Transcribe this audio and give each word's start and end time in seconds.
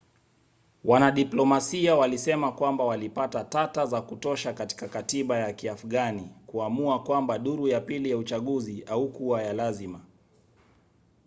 wanadiplomasia 0.83 1.95
walisema 1.95 2.51
kwamba 2.51 2.83
walipata 2.83 3.43
tata 3.43 3.85
za 3.85 4.01
kutosha 4.01 4.53
katika 4.53 4.87
katiba 4.87 5.37
ya 5.37 5.53
kiafgani 5.53 6.29
kuamua 6.47 7.03
kwamba 7.03 7.39
duru 7.39 7.67
ya 7.67 7.81
pili 7.81 8.09
ya 8.09 8.17
uchaguzi 8.17 8.81
haikuwa 8.89 9.43
ya 9.43 9.53
lazima 9.53 10.01